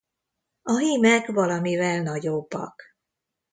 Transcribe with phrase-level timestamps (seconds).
[0.61, 2.83] A hímek valamivel nagyobbak.